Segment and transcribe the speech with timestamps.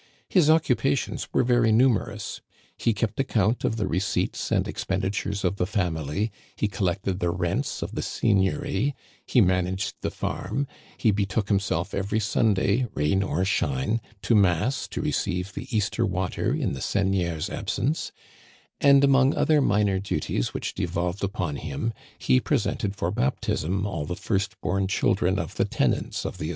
[0.27, 2.41] His occupations were very nu merous
[2.75, 7.29] He kept account of the receipts and expendi tures of the family; he collected the
[7.29, 8.95] rents of the seig niory;
[9.27, 10.65] he managed the farm;
[10.97, 16.31] he betook himself every Sunday, rain or shine, to mass to receive the Easter wa^
[16.31, 18.11] ter in the seigneur's absence;
[18.79, 24.05] and, among other minor duties which devolved upon him, he presented for bap tism all
[24.05, 26.49] the first bom children of the tenants of the Digitized by VjOOQIC HHABERVILLE MANOR HOUSE.